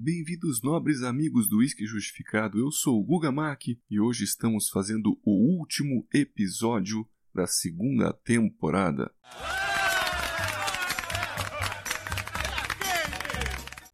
Bem-vindos, 0.00 0.62
nobres 0.62 1.02
amigos 1.02 1.48
do 1.48 1.56
Whisky 1.56 1.84
Justificado. 1.84 2.56
Eu 2.56 2.70
sou 2.70 3.00
o 3.00 3.04
Guga 3.04 3.32
Mark 3.32 3.66
e 3.66 3.98
hoje 3.98 4.22
estamos 4.22 4.68
fazendo 4.68 5.18
o 5.24 5.58
último 5.58 6.06
episódio 6.14 7.04
da 7.34 7.48
segunda 7.48 8.12
temporada. 8.12 9.12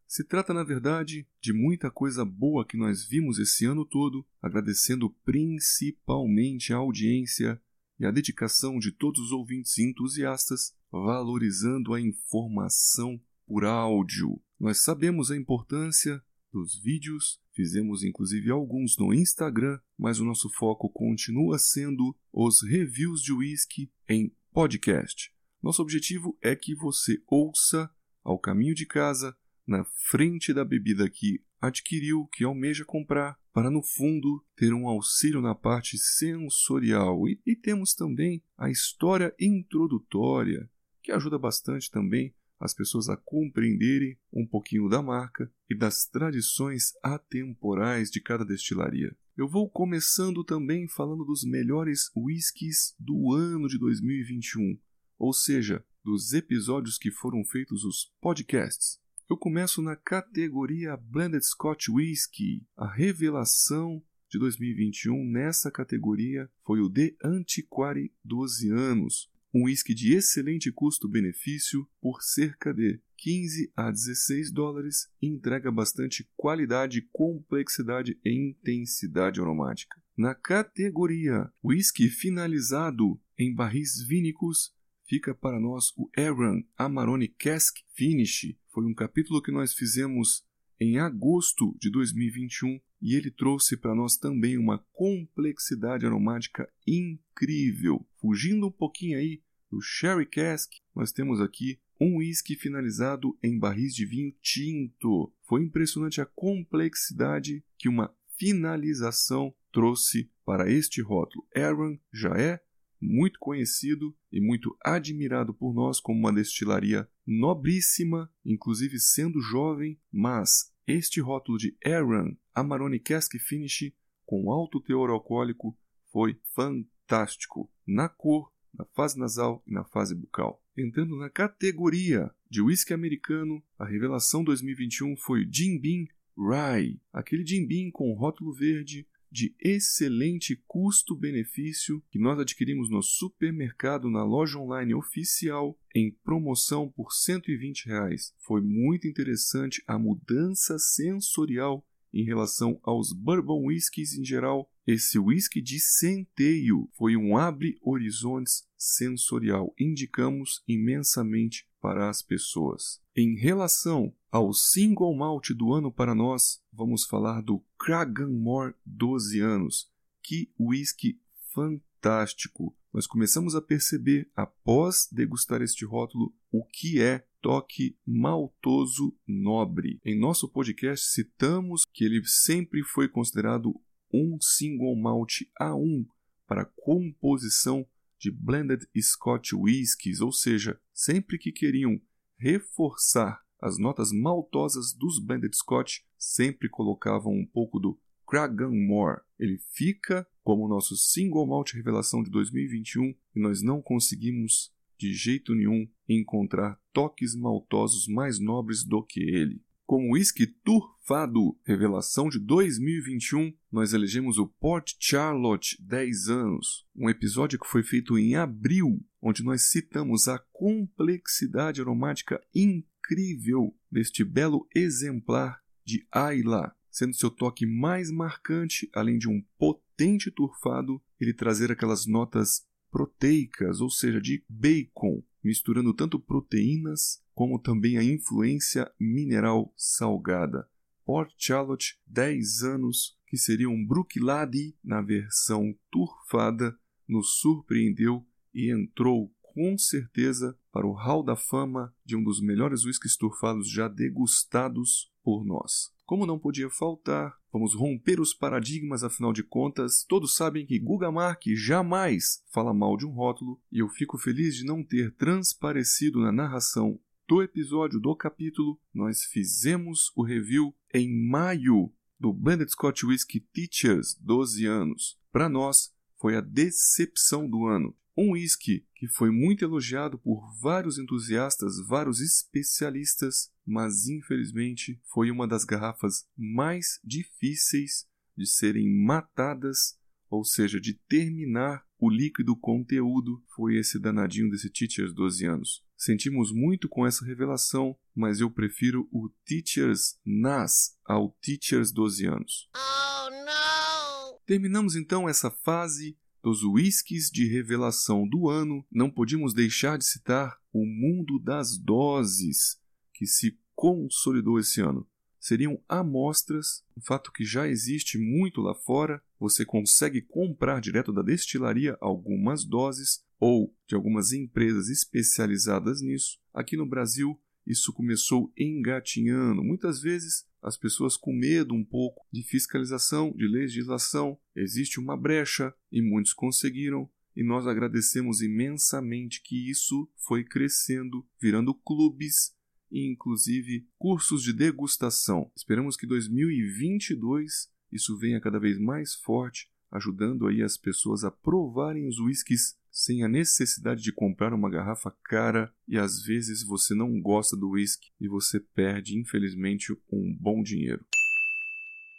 Se 0.07 0.23
trata, 0.23 0.53
na 0.53 0.63
verdade, 0.63 1.27
de 1.41 1.51
muita 1.51 1.89
coisa 1.89 2.23
boa 2.23 2.63
que 2.63 2.77
nós 2.77 3.03
vimos 3.03 3.39
esse 3.39 3.65
ano 3.65 3.83
todo, 3.83 4.23
agradecendo 4.39 5.09
principalmente 5.25 6.71
a 6.71 6.77
audiência 6.77 7.59
e 7.99 8.05
a 8.05 8.11
dedicação 8.11 8.77
de 8.77 8.91
todos 8.91 9.19
os 9.21 9.31
ouvintes 9.31 9.79
entusiastas, 9.79 10.71
valorizando 10.91 11.95
a 11.95 11.99
informação 11.99 13.19
por 13.47 13.65
áudio. 13.65 14.39
Nós 14.59 14.83
sabemos 14.83 15.31
a 15.31 15.37
importância 15.37 16.23
dos 16.51 16.79
vídeos, 16.81 17.41
fizemos 17.51 18.03
inclusive 18.03 18.49
alguns 18.49 18.97
no 18.97 19.13
Instagram, 19.13 19.79
mas 19.97 20.19
o 20.19 20.25
nosso 20.25 20.49
foco 20.49 20.89
continua 20.89 21.59
sendo 21.59 22.15
os 22.31 22.61
reviews 22.63 23.21
de 23.21 23.33
whisky 23.33 23.91
em 24.07 24.33
podcast. 24.53 25.33
Nosso 25.61 25.81
objetivo 25.81 26.37
é 26.41 26.55
que 26.55 26.73
você 26.73 27.21
ouça 27.27 27.89
ao 28.23 28.39
caminho 28.39 28.73
de 28.73 28.85
casa 28.85 29.35
na 29.67 29.83
frente 30.09 30.53
da 30.53 30.63
bebida 30.63 31.09
que 31.09 31.43
adquiriu, 31.59 32.27
que 32.27 32.43
almeja 32.43 32.85
comprar, 32.85 33.37
para 33.51 33.69
no 33.69 33.81
fundo 33.81 34.43
ter 34.55 34.73
um 34.73 34.87
auxílio 34.87 35.41
na 35.41 35.55
parte 35.55 35.97
sensorial. 35.97 37.27
E, 37.27 37.41
e 37.45 37.55
temos 37.55 37.93
também 37.93 38.43
a 38.57 38.69
história 38.69 39.33
introdutória, 39.39 40.69
que 41.01 41.11
ajuda 41.11 41.37
bastante 41.37 41.89
também 41.89 42.33
as 42.59 42.73
pessoas 42.73 43.09
a 43.09 43.17
compreenderem 43.17 44.17
um 44.31 44.45
pouquinho 44.45 44.89
da 44.89 45.01
marca 45.01 45.51
e 45.69 45.77
das 45.77 46.05
tradições 46.07 46.93
atemporais 47.03 48.09
de 48.09 48.21
cada 48.21 48.45
destilaria. 48.45 49.15
Eu 49.37 49.47
vou 49.49 49.69
começando 49.69 50.43
também 50.43 50.87
falando 50.87 51.25
dos 51.25 51.43
melhores 51.43 52.09
whiskies 52.15 52.95
do 52.97 53.33
ano 53.33 53.67
de 53.67 53.77
2021, 53.77 54.79
ou 55.17 55.33
seja, 55.33 55.83
dos 56.03 56.33
episódios 56.33 56.97
que 56.97 57.11
foram 57.11 57.43
feitos 57.43 57.83
os 57.83 58.13
podcasts. 58.21 58.99
Eu 59.27 59.35
começo 59.35 59.81
na 59.81 59.95
categoria 59.95 60.95
Blended 60.95 61.43
Scotch 61.43 61.89
Whisky. 61.89 62.63
A 62.77 62.87
revelação 62.87 64.01
de 64.29 64.37
2021 64.37 65.25
nessa 65.25 65.71
categoria 65.71 66.49
foi 66.63 66.79
o 66.79 66.89
The 66.89 67.15
Antiquary 67.23 68.13
12 68.23 68.69
anos, 68.69 69.31
um 69.55 69.63
whisky 69.63 69.93
de 69.93 70.13
excelente 70.13 70.69
custo-benefício 70.69 71.87
por 72.01 72.21
cerca 72.21 72.73
de 72.73 72.99
15 73.15 73.71
a 73.73 73.89
16 73.89 74.51
dólares 74.51 75.07
e 75.21 75.27
entrega 75.27 75.71
bastante 75.71 76.29
qualidade, 76.35 77.07
complexidade 77.13 78.19
e 78.25 78.49
intensidade 78.49 79.39
aromática. 79.39 79.97
Na 80.17 80.35
categoria 80.35 81.49
whisky 81.63 82.09
finalizado 82.09 83.17
em 83.39 83.55
barris 83.55 84.05
vínicos, 84.05 84.73
fica 85.07 85.33
para 85.33 85.57
nós 85.57 85.93
o 85.95 86.09
Aaron 86.17 86.61
Amarone 86.77 87.29
Cask 87.29 87.77
Finish, 87.93 88.57
foi 88.73 88.83
um 88.85 88.93
capítulo 88.93 89.41
que 89.41 89.53
nós 89.53 89.73
fizemos 89.73 90.45
em 90.77 90.99
agosto 90.99 91.73
de 91.79 91.89
2021 91.89 92.77
e 93.01 93.15
ele 93.15 93.31
trouxe 93.31 93.77
para 93.77 93.95
nós 93.95 94.17
também 94.17 94.57
uma 94.57 94.79
complexidade 94.91 96.05
aromática 96.05 96.69
incrível. 96.85 98.05
Fugindo 98.19 98.67
um 98.67 98.71
pouquinho 98.71 99.17
aí 99.17 99.41
do 99.75 99.81
Sherry 99.81 100.25
Cask, 100.25 100.71
nós 100.95 101.11
temos 101.11 101.41
aqui 101.41 101.77
um 101.99 102.17
whisky 102.17 102.55
finalizado 102.55 103.37
em 103.43 103.59
barris 103.59 103.93
de 103.93 104.05
vinho 104.05 104.33
tinto. 104.41 105.33
Foi 105.43 105.61
impressionante 105.63 106.21
a 106.21 106.25
complexidade 106.25 107.61
que 107.77 107.89
uma 107.89 108.15
finalização 108.37 109.53
trouxe 109.73 110.31
para 110.45 110.71
este 110.71 111.01
rótulo. 111.01 111.45
Aaron 111.53 111.97
já 112.13 112.37
é 112.37 112.61
muito 113.01 113.37
conhecido 113.37 114.15
e 114.31 114.39
muito 114.39 114.77
admirado 114.81 115.53
por 115.53 115.73
nós 115.73 115.99
como 115.99 116.19
uma 116.19 116.31
destilaria 116.31 117.05
nobríssima, 117.27 118.31
inclusive 118.45 118.97
sendo 118.97 119.41
jovem, 119.41 119.99
mas 120.09 120.73
este 120.87 121.19
rótulo 121.19 121.57
de 121.57 121.75
Aaron 121.85 122.33
Amarone 122.53 122.99
Cask 122.99 123.37
Finish 123.39 123.93
com 124.25 124.49
alto 124.49 124.79
teor 124.79 125.09
alcoólico 125.09 125.77
foi 126.13 126.39
fantástico 126.53 127.69
na 127.85 128.07
cor, 128.07 128.54
na 128.77 128.85
fase 128.85 129.17
nasal 129.17 129.63
e 129.65 129.73
na 129.73 129.83
fase 129.83 130.13
bucal. 130.15 130.61
Entrando 130.77 131.17
na 131.17 131.29
categoria 131.29 132.31
de 132.49 132.61
whisky 132.61 132.93
americano, 132.93 133.63
a 133.79 133.85
revelação 133.85 134.43
2021 134.43 135.15
foi 135.17 135.47
Jim 135.51 135.79
Beam 135.79 136.05
Rye, 136.37 136.99
aquele 137.13 137.45
Jim 137.45 137.65
Beam 137.65 137.89
com 137.91 138.13
rótulo 138.13 138.53
verde 138.53 139.07
de 139.31 139.53
excelente 139.59 140.55
custo-benefício 140.65 142.01
que 142.09 142.17
nós 142.17 142.39
adquirimos 142.39 142.89
no 142.89 143.01
supermercado 143.01 144.09
na 144.09 144.23
loja 144.23 144.57
online 144.57 144.93
oficial 144.93 145.77
em 145.93 146.09
promoção 146.23 146.89
por 146.89 147.11
120 147.11 147.87
reais. 147.87 148.33
Foi 148.39 148.61
muito 148.61 149.07
interessante 149.07 149.83
a 149.85 149.99
mudança 149.99 150.79
sensorial 150.79 151.85
em 152.15 152.23
relação 152.23 152.79
aos 152.81 153.11
bourbon 153.11 153.65
whiskies 153.65 154.13
em 154.13 154.23
geral. 154.23 154.71
Esse 154.87 155.19
whisky 155.19 155.61
de 155.61 155.79
centeio 155.79 156.89
foi 156.93 157.17
um 157.17 157.37
abre 157.37 157.77
horizontes 157.81 158.65
sensorial. 158.77 159.73
Indicamos 159.77 160.63
imensamente 160.65 161.67
para 161.81 162.09
as 162.09 162.21
pessoas. 162.21 163.01
Em 163.15 163.35
relação 163.35 164.13
ao 164.31 164.53
single 164.53 165.15
malt 165.15 165.49
do 165.51 165.73
ano 165.73 165.91
para 165.91 166.15
nós, 166.15 166.61
vamos 166.71 167.05
falar 167.05 167.41
do 167.41 167.63
Cragganmore 167.77 168.75
12 168.85 169.39
anos. 169.41 169.91
Que 170.23 170.49
whisky 170.57 171.19
fantástico! 171.53 172.75
Nós 172.95 173.07
começamos 173.07 173.55
a 173.55 173.61
perceber, 173.61 174.31
após 174.33 175.09
degustar 175.11 175.61
este 175.61 175.83
rótulo, 175.83 176.33
o 176.49 176.63
que 176.63 177.01
é 177.01 177.27
toque 177.41 177.97
maltoso 178.07 179.13
nobre. 179.27 179.99
Em 180.05 180.17
nosso 180.17 180.49
podcast 180.49 181.05
citamos 181.11 181.83
que 181.93 182.05
ele 182.05 182.23
sempre 182.25 182.81
foi 182.83 183.09
considerado 183.09 183.77
um 184.13 184.39
single 184.39 184.95
malt 184.95 185.41
A1 185.61 186.07
para 186.47 186.63
composição 186.63 187.85
de 188.17 188.31
blended 188.31 188.87
Scotch 188.97 189.51
whiskies, 189.51 190.21
ou 190.21 190.31
seja, 190.31 190.79
sempre 190.93 191.37
que 191.37 191.51
queriam 191.51 191.99
reforçar 192.39 193.41
as 193.61 193.77
notas 193.77 194.13
maltosas 194.13 194.93
dos 194.93 195.19
blended 195.19 195.53
Scotch, 195.53 195.99
sempre 196.17 196.69
colocavam 196.69 197.33
um 197.33 197.45
pouco 197.45 197.77
do 197.77 197.99
Cragganmore. 198.25 199.19
Ele 199.37 199.59
fica 199.73 200.25
como 200.45 200.67
nosso 200.67 200.95
single 200.95 201.47
malt 201.47 201.73
revelação 201.73 202.21
de 202.21 202.29
2021 202.29 203.15
e 203.35 203.39
nós 203.41 203.63
não 203.63 203.81
conseguimos 203.81 204.71
de 204.95 205.11
jeito 205.11 205.55
nenhum 205.55 205.87
encontrar 206.07 206.79
toques 206.93 207.35
maltosos 207.35 208.07
mais 208.07 208.39
nobres 208.39 208.83
do 208.83 209.03
que 209.03 209.21
ele. 209.21 209.59
Como 209.87 210.13
whisky 210.13 210.45
turfado, 210.45 211.57
revelação 211.65 212.29
de 212.29 212.37
2021, 212.37 213.55
nós 213.71 213.91
elegemos 213.91 214.37
o 214.37 214.45
Port 214.45 214.93
Charlotte 214.99 215.75
10 215.81 216.29
anos, 216.29 216.85
um 216.95 217.09
episódio 217.09 217.59
que 217.59 217.67
foi 217.67 217.81
feito 217.81 218.15
em 218.15 218.35
abril, 218.35 219.03
onde 219.19 219.43
nós 219.43 219.63
citamos 219.63 220.27
a 220.27 220.37
complexidade 220.53 221.81
aromática 221.81 222.39
incrível 222.53 223.75
deste 223.91 224.23
belo 224.23 224.67
exemplar 224.75 225.59
de 225.83 226.05
Ayla, 226.11 226.75
sendo 226.91 227.15
seu 227.15 227.31
toque 227.31 227.65
mais 227.65 228.11
marcante, 228.11 228.87
além 228.93 229.17
de 229.17 229.27
um 229.27 229.43
potente 229.57 229.84
turfado, 230.31 231.01
ele 231.19 231.33
trazer 231.33 231.71
aquelas 231.71 232.05
notas 232.05 232.65
proteicas, 232.91 233.81
ou 233.81 233.89
seja, 233.89 234.21
de 234.21 234.43
bacon, 234.47 235.23
misturando 235.43 235.93
tanto 235.93 236.19
proteínas 236.19 237.21
como 237.33 237.59
também 237.59 237.97
a 237.97 238.03
influência 238.03 238.91
mineral 238.99 239.73
salgada. 239.75 240.67
Port 241.05 241.31
Charlotte, 241.37 241.99
10 242.07 242.63
anos, 242.63 243.17
que 243.27 243.37
seria 243.37 243.69
um 243.69 243.85
Brooklady 243.85 244.75
na 244.83 245.01
versão 245.01 245.77
turfada, 245.91 246.77
nos 247.07 247.39
surpreendeu 247.39 248.25
e 248.53 248.71
entrou 248.71 249.31
com 249.55 249.77
certeza 249.77 250.59
para 250.69 250.85
o 250.85 250.91
hall 250.91 251.23
da 251.23 251.37
fama 251.37 251.95
de 252.03 252.13
um 252.13 252.21
dos 252.21 252.41
melhores 252.41 252.83
whiskies 252.83 253.15
turfados 253.15 253.71
já 253.71 253.87
degustados 253.87 255.09
por 255.23 255.45
nós. 255.45 255.95
Como 256.05 256.25
não 256.25 256.37
podia 256.37 256.69
faltar, 256.69 257.33
vamos 257.51 257.73
romper 257.73 258.19
os 258.19 258.33
paradigmas, 258.33 259.01
afinal 259.01 259.31
de 259.31 259.41
contas, 259.41 260.05
todos 260.07 260.35
sabem 260.35 260.65
que 260.65 260.77
Guga 260.77 261.09
Mark 261.09 261.41
jamais 261.55 262.43
fala 262.53 262.73
mal 262.73 262.97
de 262.97 263.07
um 263.07 263.11
rótulo, 263.11 263.59
e 263.71 263.79
eu 263.79 263.87
fico 263.87 264.17
feliz 264.17 264.55
de 264.55 264.65
não 264.65 264.83
ter 264.83 265.15
transparecido 265.15 266.19
na 266.19 266.33
narração 266.33 266.99
do 267.27 267.41
episódio 267.41 267.99
do 267.99 268.15
capítulo. 268.15 268.79
Nós 268.93 269.23
fizemos 269.23 270.11
o 270.15 270.21
review 270.21 270.75
em 270.93 271.09
maio 271.27 271.91
do 272.19 272.33
Blended 272.33 272.69
Scotch 272.69 273.03
Whisky 273.03 273.39
Teachers 273.39 274.15
12 274.21 274.65
anos. 274.65 275.17
Para 275.31 275.49
nós, 275.49 275.91
foi 276.17 276.35
a 276.35 276.41
decepção 276.41 277.49
do 277.49 277.65
ano. 277.65 277.95
Um 278.17 278.31
whisky 278.31 278.85
que 278.95 279.07
foi 279.07 279.29
muito 279.29 279.65
elogiado 279.65 280.17
por 280.17 280.41
vários 280.61 280.97
entusiastas, 280.97 281.85
vários 281.85 282.21
especialistas, 282.21 283.51
mas 283.65 284.07
infelizmente 284.07 285.01
foi 285.13 285.29
uma 285.29 285.47
das 285.47 285.65
garrafas 285.65 286.25
mais 286.37 286.99
difíceis 287.03 288.07
de 288.37 288.45
serem 288.45 288.89
matadas, 288.89 289.97
ou 290.29 290.45
seja, 290.45 290.79
de 290.79 290.93
terminar 290.93 291.85
o 291.97 292.09
líquido 292.09 292.55
conteúdo, 292.55 293.43
foi 293.55 293.77
esse 293.77 293.99
danadinho 293.99 294.49
desse 294.49 294.69
Teachers 294.69 295.13
12 295.13 295.45
anos. 295.45 295.83
Sentimos 295.97 296.51
muito 296.51 296.89
com 296.89 297.05
essa 297.05 297.25
revelação, 297.25 297.97
mas 298.13 298.39
eu 298.39 298.51
prefiro 298.51 299.07
o 299.11 299.29
Teachers 299.45 300.19
NAS 300.25 300.97
ao 301.05 301.31
Teachers 301.41 301.91
12 301.91 302.25
anos. 302.27 302.69
Oh, 302.75 303.29
não! 303.29 304.39
Terminamos 304.45 304.95
então 304.95 305.27
essa 305.27 305.49
fase 305.49 306.17
dos 306.45 306.63
whiskies 306.63 307.31
de 307.31 307.47
revelação 307.47 308.27
do 308.29 308.47
ano. 308.47 308.85
Não 308.91 309.09
podíamos 309.09 309.51
deixar 309.51 309.97
de 309.97 310.05
citar 310.05 310.55
o 310.71 310.85
mundo 310.85 311.39
das 311.39 311.75
doses, 311.75 312.79
que 313.15 313.25
se 313.25 313.57
consolidou 313.73 314.59
esse 314.59 314.79
ano. 314.79 315.07
Seriam 315.39 315.81
amostras, 315.89 316.83
um 316.95 317.01
fato 317.01 317.31
que 317.31 317.43
já 317.43 317.67
existe 317.67 318.19
muito 318.19 318.61
lá 318.61 318.75
fora. 318.75 319.23
Você 319.39 319.65
consegue 319.65 320.21
comprar 320.21 320.79
direto 320.79 321.11
da 321.11 321.23
destilaria 321.23 321.97
algumas 321.99 322.63
doses 322.63 323.23
ou 323.39 323.75
de 323.87 323.95
algumas 323.95 324.31
empresas 324.31 324.87
especializadas 324.87 325.99
nisso. 325.99 326.37
Aqui 326.53 326.77
no 326.77 326.85
Brasil, 326.85 327.39
isso 327.65 327.91
começou 327.91 328.53
engatinhando. 328.55 329.63
Muitas 329.63 329.99
vezes 329.99 330.45
as 330.65 330.75
pessoas 330.75 331.15
com 331.15 331.31
medo 331.31 331.75
um 331.75 331.85
pouco 331.85 332.25
de 332.33 332.41
fiscalização, 332.41 333.31
de 333.37 333.47
legislação, 333.47 334.35
existe 334.55 334.99
uma 334.99 335.15
brecha 335.15 335.71
e 335.91 336.01
muitos 336.01 336.33
conseguiram. 336.33 337.07
E 337.35 337.43
nós 337.43 337.67
agradecemos 337.67 338.41
imensamente 338.41 339.43
que 339.43 339.69
isso 339.69 340.09
foi 340.17 340.43
crescendo, 340.43 341.23
virando 341.39 341.71
clubes 341.71 342.55
e 342.91 343.05
inclusive 343.05 343.87
cursos 343.99 344.41
de 344.41 344.53
degustação. 344.53 345.51
Esperamos 345.55 345.95
que 345.95 346.07
2022 346.07 347.69
isso 347.91 348.17
venha 348.17 348.41
cada 348.41 348.59
vez 348.59 348.79
mais 348.79 349.13
forte, 349.13 349.69
ajudando 349.91 350.47
aí 350.47 350.63
as 350.63 350.77
pessoas 350.77 351.23
a 351.23 351.29
provarem 351.29 352.07
os 352.07 352.19
whiskies 352.19 352.75
sem 352.95 353.23
a 353.23 353.27
necessidade 353.27 354.01
de 354.01 354.13
comprar 354.13 354.53
uma 354.53 354.69
garrafa 354.69 355.11
cara 355.25 355.69
e 355.85 355.97
às 355.97 356.21
vezes 356.23 356.63
você 356.63 356.95
não 356.95 357.19
gosta 357.19 357.57
do 357.57 357.71
whisky 357.71 358.07
e 358.21 358.27
você 358.29 358.57
perde, 358.57 359.19
infelizmente, 359.19 359.91
um 360.09 360.33
bom 360.39 360.63
dinheiro. 360.63 361.05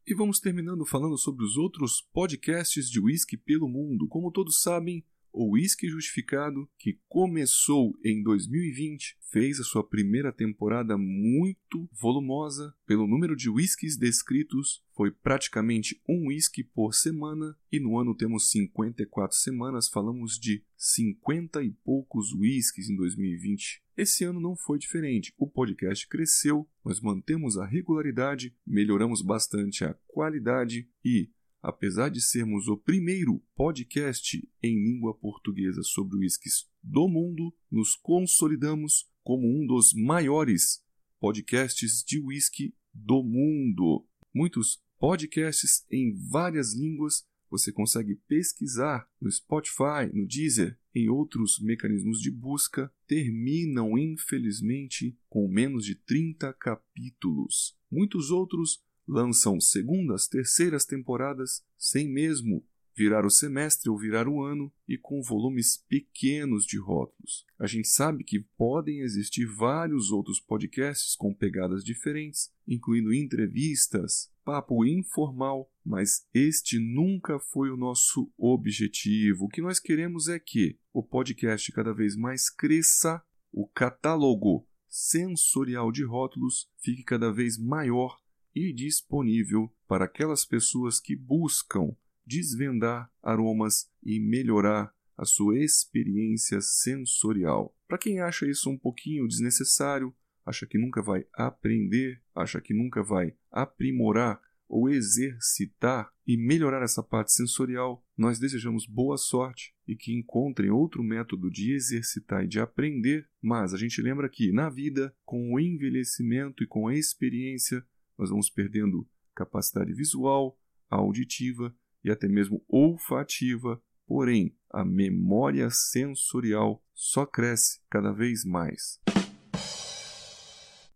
E 0.07 0.15
vamos 0.15 0.39
terminando 0.39 0.85
falando 0.85 1.17
sobre 1.17 1.47
os 1.47 1.57
outros 1.57 2.03
podcasts 2.13 2.91
de 2.91 3.01
whisky 3.01 3.39
pelo 3.39 3.67
mundo. 3.67 4.07
Como 4.07 4.31
todos 4.31 4.61
sabem, 4.61 5.03
o 5.37 5.51
Whisky 5.51 5.87
Justificado, 5.87 6.67
que 6.79 6.99
começou 7.07 7.95
em 8.03 8.23
2020, 8.23 9.19
fez 9.31 9.61
a 9.61 9.65
sua 9.65 9.87
primeira 9.87 10.33
temporada 10.33 10.97
muito 10.97 11.87
volumosa. 11.93 12.75
Pelo 12.87 13.07
número 13.07 13.37
de 13.37 13.51
whiskies 13.51 13.99
descritos, 13.99 14.83
foi 14.95 15.11
praticamente 15.11 16.01
um 16.09 16.29
whisky 16.29 16.65
por 16.65 16.95
semana, 16.95 17.55
e 17.71 17.79
no 17.79 17.99
ano 17.99 18.15
temos 18.15 18.51
54 18.51 19.37
semanas, 19.37 19.91
falamos 19.91 20.39
de 20.39 20.65
50 20.75 21.63
e 21.63 21.71
poucos 21.85 22.33
whiskies 22.33 22.89
em 22.89 22.97
2020. 22.97 23.83
Esse 23.95 24.25
ano 24.25 24.41
não 24.41 24.57
foi 24.57 24.79
diferente. 24.79 25.35
O 25.37 25.47
podcast 25.47 26.09
cresceu, 26.09 26.67
nós 26.83 27.01
mantemos 27.01 27.59
a 27.59 27.67
regularidade, 27.67 28.55
melhoramos 28.67 29.21
bastante 29.21 29.85
a 29.85 29.95
qualidade 30.07 30.89
e 31.05 31.31
apesar 31.67 32.11
de 32.11 32.21
sermos 32.21 32.69
o 32.69 32.77
primeiro 32.77 33.43
podcast 33.57 34.41
em 34.63 34.85
língua 34.85 35.13
portuguesa 35.13 35.83
sobre 35.83 36.19
whiskies 36.19 36.71
do 36.81 37.09
mundo, 37.09 37.53
nos 37.69 37.97
consolidamos 37.97 39.11
como 39.25 39.49
um 39.49 39.67
dos 39.67 39.93
maiores 39.93 40.81
podcasts 41.19 42.05
de 42.07 42.21
whisky 42.21 42.73
do 42.95 43.21
mundo. 43.21 44.07
Muitos 44.33 44.81
podcasts 44.97 45.85
em 45.91 46.15
várias 46.31 46.73
línguas 46.73 47.27
você 47.51 47.73
consegue 47.73 48.15
pesquisar 48.29 49.09
no 49.21 49.29
Spotify, 49.29 50.07
no 50.13 50.25
Deezer, 50.25 50.79
em 50.95 51.09
outros 51.09 51.59
mecanismos 51.61 52.21
de 52.21 52.31
busca, 52.31 52.93
terminam 53.09 53.99
infelizmente 53.99 55.19
com 55.29 55.49
menos 55.49 55.85
de 55.85 55.97
30 55.97 56.53
capítulos. 56.55 57.77
Muitos 57.91 58.31
outros 58.31 58.85
lançam 59.07 59.61
segundas, 59.61 60.27
terceiras 60.27 60.85
temporadas 60.85 61.65
sem 61.77 62.09
mesmo 62.09 62.65
virar 62.97 63.27
o 63.27 63.31
semestre 63.31 63.91
ou 63.91 63.99
virar 63.99 64.27
o 64.27 64.43
ano 64.43 64.73
e 64.89 64.97
com 64.97 65.21
volumes 65.21 65.77
pequenos 65.87 66.65
de 66.65 66.79
rótulos. 66.79 67.45
A 67.59 67.67
gente 67.67 67.89
sabe 67.89 68.25
que 68.25 68.41
podem 68.57 69.01
existir 69.01 69.45
vários 69.45 70.11
outros 70.11 70.41
podcasts 70.41 71.15
com 71.15 71.35
pegadas 71.35 71.85
diferentes, 71.85 72.51
incluindo 72.67 73.13
entrevistas, 73.13 74.33
papo 74.43 74.87
informal, 74.87 75.71
mas 75.85 76.27
este 76.33 76.79
nunca 76.79 77.39
foi 77.39 77.71
o 77.71 77.77
nosso 77.77 78.33
objetivo. 78.39 79.45
O 79.45 79.49
que 79.49 79.61
nós 79.61 79.79
queremos 79.79 80.29
é 80.29 80.39
que 80.39 80.79
o 80.91 81.03
podcast 81.03 81.71
cada 81.73 81.93
vez 81.93 82.17
mais 82.17 82.49
cresça, 82.49 83.23
o 83.53 83.69
catálogo 83.69 84.67
sensorial 84.89 85.93
de 85.93 86.03
rótulos 86.03 86.71
fique 86.81 87.03
cada 87.03 87.31
vez 87.31 87.59
maior 87.59 88.17
e 88.57 88.73
disponível 88.73 89.71
para 89.87 90.07
aquelas 90.07 90.47
pessoas 90.47 90.99
que 90.99 91.15
buscam 91.15 91.95
desvendar 92.25 93.13
aromas 93.23 93.91
e 94.03 94.19
melhorar 94.19 94.91
a 95.15 95.27
sua 95.27 95.59
experiência 95.59 96.63
sensorial. 96.63 97.77
Para 97.87 97.99
quem 97.99 98.19
acha 98.19 98.49
isso 98.49 98.71
um 98.71 98.79
pouquinho 98.79 99.29
desnecessário, 99.29 100.15
acha 100.45 100.67
que 100.67 100.79
nunca 100.79 101.03
vai 101.03 101.27
aprender, 101.35 102.23
acha 102.35 102.59
que 102.59 102.73
nunca 102.73 103.03
vai 103.03 103.35
aprimorar 103.51 104.41
ou 104.67 104.89
exercitar 104.89 106.11
e 106.27 106.37
melhorar 106.37 106.83
essa 106.83 107.03
parte 107.03 107.33
sensorial, 107.33 108.05
nós 108.17 108.39
desejamos 108.39 108.87
boa 108.87 109.19
sorte 109.19 109.75
e 109.87 109.95
que 109.95 110.13
encontrem 110.13 110.71
outro 110.71 111.05
método 111.05 111.51
de 111.51 111.73
exercitar 111.73 112.45
e 112.45 112.49
de 112.49 112.59
aprender, 112.59 113.29
mas 113.41 113.75
a 113.75 113.77
gente 113.77 114.01
lembra 114.01 114.29
que 114.29 114.51
na 114.51 114.69
vida, 114.69 115.15
com 115.25 115.53
o 115.53 115.61
envelhecimento 115.61 116.65
e 116.65 116.67
com 116.67 116.89
a 116.89 116.97
experiência, 116.97 117.85
nós 118.19 118.31
vamos 118.31 118.51
perdendo 118.51 119.09
capacidade 119.35 119.93
visual, 119.93 120.59
auditiva 120.89 121.75
e 122.03 122.11
até 122.11 122.29
mesmo 122.29 122.65
olfativa, 122.69 123.83
porém 124.07 124.57
a 124.71 124.85
memória 124.85 125.69
sensorial 125.71 126.83
só 126.95 127.27
cresce 127.27 127.81
cada 127.91 128.13
vez 128.13 128.45
mais. 128.45 129.01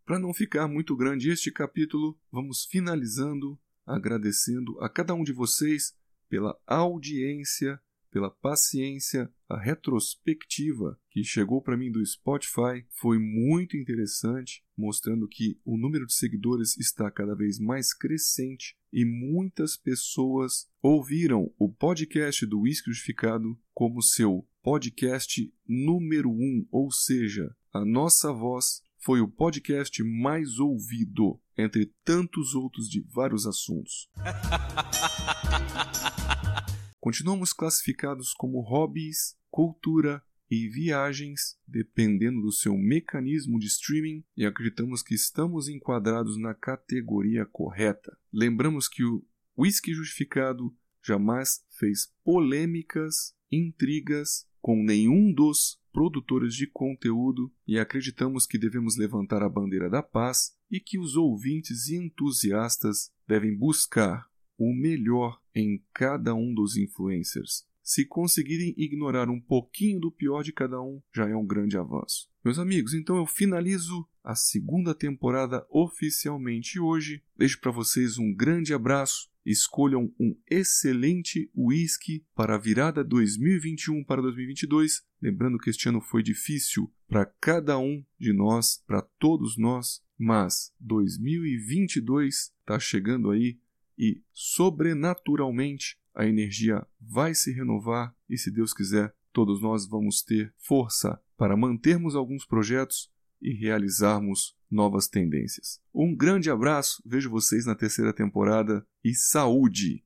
Para 0.05 0.19
não 0.19 0.35
ficar 0.35 0.67
muito 0.67 0.97
grande 0.97 1.31
este 1.31 1.53
capítulo, 1.53 2.19
vamos 2.33 2.65
finalizando 2.65 3.59
agradecendo 3.87 4.79
a 4.81 4.89
cada 4.89 5.15
um 5.15 5.25
de 5.25 5.33
vocês 5.33 5.95
pela 6.29 6.57
audiência 6.67 7.81
pela 8.11 8.31
paciência. 8.31 9.31
A 9.49 9.59
retrospectiva 9.59 10.99
que 11.11 11.25
chegou 11.25 11.61
para 11.61 11.77
mim 11.77 11.91
do 11.91 12.05
Spotify 12.05 12.85
foi 12.91 13.19
muito 13.19 13.77
interessante, 13.77 14.63
mostrando 14.77 15.29
que 15.29 15.59
o 15.65 15.77
número 15.77 16.07
de 16.07 16.15
seguidores 16.15 16.77
está 16.77 17.11
cada 17.11 17.35
vez 17.35 17.59
mais 17.59 17.93
crescente 17.93 18.77
e 18.93 19.05
muitas 19.05 19.77
pessoas 19.77 20.69
ouviram 20.83 21.53
o 21.59 21.69
podcast 21.69 22.47
do 22.47 22.61
Whisky 22.61 22.91
Justificado 22.91 23.59
como 23.75 24.03
seu 24.03 24.47
podcast 24.63 25.53
número 25.67 26.31
um, 26.31 26.67
ou 26.71 26.93
seja, 26.93 27.55
a 27.73 27.85
nossa 27.85 28.33
voz 28.33 28.83
foi 28.99 29.21
o 29.21 29.29
podcast 29.29 30.03
mais 30.03 30.59
ouvido 30.59 31.41
entre 31.57 31.93
tantos 32.05 32.55
outros 32.55 32.89
de 32.89 33.01
vários 33.01 33.47
assuntos. 33.47 34.11
Continuamos 37.01 37.55
classificados 37.55 38.35
como 38.35 38.61
hobbies, 38.61 39.35
cultura 39.51 40.23
e 40.51 40.69
viagens, 40.69 41.59
dependendo 41.67 42.43
do 42.43 42.53
seu 42.53 42.77
mecanismo 42.77 43.59
de 43.59 43.69
streaming, 43.69 44.23
e 44.37 44.45
acreditamos 44.45 45.03
que 45.03 45.15
estamos 45.15 45.67
enquadrados 45.67 46.37
na 46.39 46.53
categoria 46.53 47.47
correta. 47.47 48.19
Lembramos 48.31 48.87
que 48.87 49.03
o 49.03 49.25
Whisky 49.57 49.95
Justificado 49.95 50.77
jamais 51.03 51.65
fez 51.79 52.13
polêmicas, 52.23 53.35
intrigas 53.51 54.47
com 54.61 54.77
nenhum 54.83 55.33
dos 55.33 55.81
produtores 55.91 56.55
de 56.55 56.67
conteúdo 56.67 57.51
e 57.67 57.79
acreditamos 57.79 58.47
que 58.47 58.59
devemos 58.59 58.99
levantar 58.99 59.43
a 59.43 59.49
bandeira 59.49 59.89
da 59.89 60.03
paz 60.03 60.55
e 60.71 60.79
que 60.79 60.99
os 60.99 61.17
ouvintes 61.17 61.89
e 61.89 61.97
entusiastas 61.97 63.11
devem 63.27 63.57
buscar 63.57 64.29
o 64.59 64.75
melhor 64.75 65.40
em 65.55 65.83
cada 65.93 66.35
um 66.35 66.55
dos 66.55 66.77
influencers. 66.77 67.69
Se 67.83 68.05
conseguirem 68.05 68.75
ignorar 68.77 69.29
um 69.29 69.41
pouquinho 69.41 70.01
do 70.01 70.13
pior 70.13 70.43
de 70.43 70.53
cada 70.53 70.81
um, 70.81 71.03
já 71.13 71.29
é 71.29 71.35
um 71.35 71.47
grande 71.47 71.77
avanço. 71.77 72.31
Meus 72.45 72.59
amigos, 72.59 72.95
então 72.95 73.17
eu 73.17 73.27
finalizo 73.27 74.09
a 74.23 74.35
segunda 74.35 74.95
temporada 74.95 75.67
oficialmente 75.69 76.79
hoje. 76.79 77.23
Deixo 77.37 77.61
para 77.61 77.73
vocês 77.73 78.17
um 78.17 78.33
grande 78.33 78.73
abraço. 78.73 79.29
Escolham 79.45 80.15
um 80.21 80.37
excelente 80.49 81.51
whisky 81.55 82.25
para 82.35 82.55
a 82.55 82.59
virada 82.59 83.03
2021 83.03 84.05
para 84.05 84.23
2022. 84.23 85.03
Lembrando 85.21 85.59
que 85.59 85.71
este 85.71 85.89
ano 85.89 86.01
foi 86.01 86.23
difícil 86.23 86.93
para 87.09 87.27
cada 87.27 87.79
um 87.79 88.05
de 88.19 88.33
nós, 88.33 88.83
para 88.87 89.03
todos 89.03 89.59
nós, 89.59 90.03
mas 90.17 90.73
2022 90.79 92.53
está 92.61 92.79
chegando 92.79 93.31
aí 93.31 93.59
e 94.01 94.23
sobrenaturalmente 94.33 95.99
a 96.15 96.25
energia 96.25 96.87
vai 96.99 97.35
se 97.35 97.53
renovar 97.53 98.17
e, 98.27 98.39
se 98.39 98.51
Deus 98.51 98.73
quiser, 98.73 99.15
todos 99.31 99.61
nós 99.61 99.87
vamos 99.87 100.23
ter 100.23 100.55
força 100.57 101.21
para 101.37 101.55
mantermos 101.55 102.17
alguns 102.17 102.47
projetos 102.47 103.11
e 103.43 103.53
realizarmos 103.53 104.57
novas 104.71 105.07
tendências. 105.07 105.81
Um 105.95 106.17
grande 106.17 106.51
abraço, 106.51 107.03
vejo 107.05 107.29
vocês 107.29 107.67
na 107.67 107.75
terceira 107.75 108.13
temporada 108.13 108.87
e 109.05 109.15
saúde! 109.15 110.03